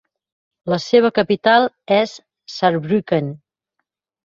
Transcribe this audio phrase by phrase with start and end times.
[0.73, 1.69] La seva capital
[1.99, 2.17] és
[2.55, 3.33] Saarbrücken.